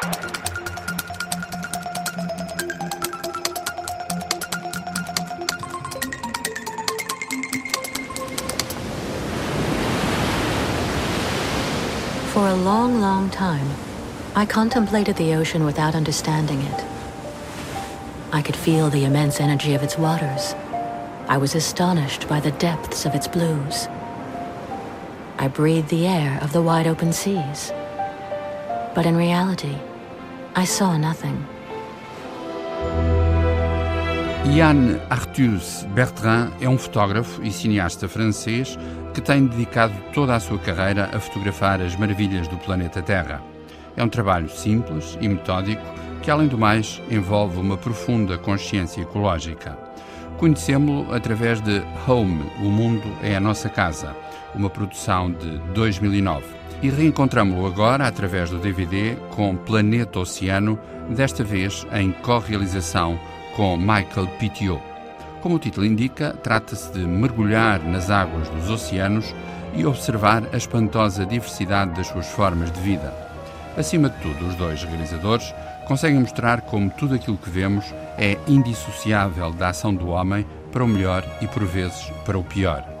For 0.00 0.08
a 12.48 12.54
long, 12.54 13.02
long 13.02 13.28
time, 13.28 13.68
I 14.34 14.46
contemplated 14.46 15.16
the 15.16 15.34
ocean 15.34 15.66
without 15.66 15.94
understanding 15.94 16.62
it. 16.62 16.84
I 18.32 18.40
could 18.40 18.56
feel 18.56 18.88
the 18.88 19.04
immense 19.04 19.38
energy 19.38 19.74
of 19.74 19.82
its 19.82 19.98
waters. 19.98 20.54
I 21.28 21.36
was 21.36 21.54
astonished 21.54 22.26
by 22.26 22.40
the 22.40 22.52
depths 22.52 23.04
of 23.04 23.14
its 23.14 23.28
blues. 23.28 23.86
I 25.36 25.48
breathed 25.48 25.90
the 25.90 26.06
air 26.06 26.38
of 26.40 26.54
the 26.54 26.62
wide 26.62 26.86
open 26.86 27.12
seas. 27.12 27.70
But 28.94 29.04
in 29.04 29.14
reality, 29.14 29.76
I 30.56 30.66
saw 30.66 30.98
nothing. 30.98 31.38
Yann 34.44 34.98
Arthus 35.08 35.86
Bertrand 35.94 36.50
é 36.60 36.68
um 36.68 36.76
fotógrafo 36.76 37.40
e 37.40 37.52
cineasta 37.52 38.08
francês 38.08 38.76
que 39.14 39.20
tem 39.20 39.46
dedicado 39.46 39.94
toda 40.12 40.34
a 40.34 40.40
sua 40.40 40.58
carreira 40.58 41.08
a 41.12 41.20
fotografar 41.20 41.80
as 41.80 41.94
maravilhas 41.94 42.48
do 42.48 42.56
planeta 42.56 43.00
Terra. 43.00 43.40
É 43.96 44.02
um 44.02 44.08
trabalho 44.08 44.48
simples 44.50 45.16
e 45.20 45.28
metódico 45.28 45.82
que, 46.20 46.30
além 46.32 46.48
do 46.48 46.58
mais, 46.58 47.00
envolve 47.08 47.60
uma 47.60 47.76
profunda 47.76 48.36
consciência 48.36 49.02
ecológica. 49.02 49.78
Conhecemos-lo 50.36 51.14
através 51.14 51.60
de 51.60 51.80
Home, 52.08 52.50
O 52.58 52.70
Mundo 52.70 53.06
é 53.22 53.36
a 53.36 53.40
Nossa 53.40 53.68
Casa, 53.68 54.16
uma 54.54 54.68
produção 54.68 55.30
de 55.30 55.58
2009. 55.74 56.59
E 56.82 56.88
reencontramos-lo 56.88 57.66
agora 57.66 58.06
através 58.06 58.48
do 58.48 58.58
DVD 58.58 59.14
com 59.36 59.54
Planeta 59.54 60.18
Oceano, 60.18 60.78
desta 61.10 61.44
vez 61.44 61.86
em 61.92 62.10
co-realização 62.10 63.20
com 63.54 63.76
Michael 63.76 64.26
Pitiot. 64.38 64.82
Como 65.42 65.56
o 65.56 65.58
título 65.58 65.84
indica, 65.84 66.32
trata-se 66.42 66.90
de 66.92 67.00
mergulhar 67.00 67.82
nas 67.82 68.10
águas 68.10 68.48
dos 68.48 68.70
oceanos 68.70 69.34
e 69.74 69.84
observar 69.84 70.42
a 70.52 70.56
espantosa 70.56 71.26
diversidade 71.26 71.94
das 71.94 72.06
suas 72.06 72.26
formas 72.28 72.72
de 72.72 72.80
vida. 72.80 73.12
Acima 73.76 74.08
de 74.08 74.16
tudo, 74.20 74.46
os 74.46 74.54
dois 74.54 74.82
realizadores 74.82 75.54
conseguem 75.86 76.20
mostrar 76.20 76.62
como 76.62 76.90
tudo 76.90 77.14
aquilo 77.14 77.36
que 77.36 77.50
vemos 77.50 77.84
é 78.16 78.38
indissociável 78.48 79.52
da 79.52 79.68
ação 79.68 79.94
do 79.94 80.08
homem 80.08 80.46
para 80.72 80.84
o 80.84 80.88
melhor 80.88 81.24
e, 81.42 81.46
por 81.46 81.64
vezes, 81.64 82.10
para 82.24 82.38
o 82.38 82.44
pior. 82.44 82.99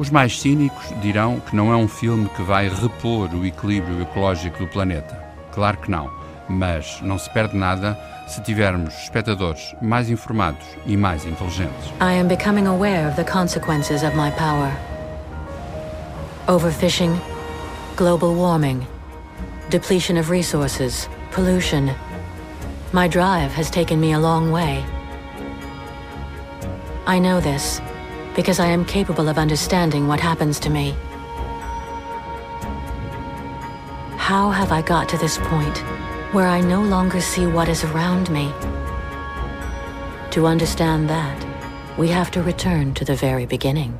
Os 0.00 0.08
mais 0.08 0.40
cínicos 0.40 0.86
dirão 1.02 1.40
que 1.40 1.54
não 1.54 1.70
é 1.70 1.76
um 1.76 1.86
filme 1.86 2.26
que 2.30 2.40
vai 2.40 2.70
repor 2.70 3.28
o 3.34 3.44
equilíbrio 3.44 4.00
ecológico 4.00 4.60
do 4.60 4.66
planeta. 4.66 5.14
Claro 5.52 5.76
que 5.76 5.90
não, 5.90 6.10
mas 6.48 7.02
não 7.02 7.18
se 7.18 7.28
perde 7.28 7.54
nada 7.54 7.98
se 8.26 8.40
tivermos 8.40 8.94
espectadores 8.94 9.74
mais 9.82 10.08
informados 10.08 10.66
e 10.86 10.96
mais 10.96 11.26
inteligentes. 11.26 11.90
I 12.00 12.18
am 12.18 12.28
becoming 12.28 12.66
aware 12.66 13.06
of 13.08 13.16
the 13.22 13.30
consequences 13.30 14.02
of 14.02 14.16
my 14.16 14.30
power. 14.30 14.74
Overfishing, 16.48 17.20
global 17.94 18.34
warming, 18.34 18.86
depletion 19.68 20.18
of 20.18 20.30
resources, 20.30 21.10
pollution. 21.30 21.90
My 22.94 23.06
drive 23.06 23.52
has 23.54 23.68
taken 23.68 24.00
me 24.00 24.14
a 24.14 24.18
long 24.18 24.50
way. 24.50 24.82
I 27.06 27.18
know 27.18 27.42
this 27.42 27.82
because 28.40 28.58
I 28.58 28.68
am 28.68 28.86
capable 28.86 29.28
of 29.28 29.36
understanding 29.36 30.06
what 30.06 30.18
happens 30.18 30.58
to 30.60 30.70
me. 30.70 30.94
How 34.16 34.48
have 34.48 34.72
I 34.72 34.80
got 34.80 35.10
to 35.10 35.18
this 35.18 35.36
point 35.36 35.76
where 36.32 36.46
I 36.46 36.62
no 36.62 36.80
longer 36.80 37.20
see 37.20 37.44
what 37.46 37.68
is 37.68 37.84
around 37.84 38.30
me? 38.30 38.50
To 40.30 40.46
understand 40.46 41.10
that, 41.10 41.38
we 41.98 42.08
have 42.08 42.30
to 42.30 42.42
return 42.42 42.94
to 42.94 43.04
the 43.04 43.14
very 43.14 43.44
beginning. 43.44 43.98